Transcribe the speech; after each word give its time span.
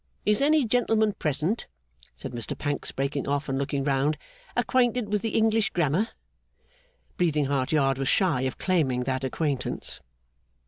Is 0.25 0.41
any 0.41 0.65
gentleman 0.65 1.13
present,' 1.13 1.67
said 2.17 2.31
Mr 2.31 2.57
Pancks, 2.57 2.91
breaking 2.91 3.27
off 3.27 3.47
and 3.47 3.59
looking 3.59 3.83
round, 3.83 4.17
'acquainted 4.57 5.13
with 5.13 5.21
the 5.21 5.35
English 5.37 5.69
Grammar?' 5.69 6.09
Bleeding 7.17 7.45
Heart 7.45 7.71
Yard 7.71 7.99
was 7.99 8.09
shy 8.09 8.41
of 8.41 8.57
claiming 8.57 9.01
that 9.01 9.23
acquaintance. 9.23 10.01